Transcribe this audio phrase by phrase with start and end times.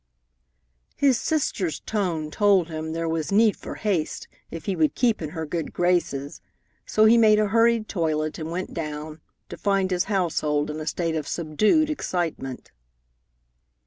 [0.95, 5.29] His sister's tone told him there was need for haste if he would keep in
[5.29, 6.41] her good graces,
[6.87, 10.87] so he made a hurried toilet and went down, to find his household in a
[10.87, 12.71] state of subdued excitement.